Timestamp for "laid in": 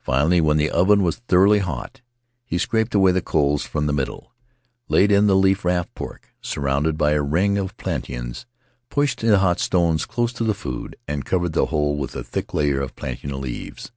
4.88-5.26